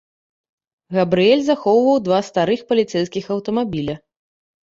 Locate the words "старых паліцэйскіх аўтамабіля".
2.29-3.95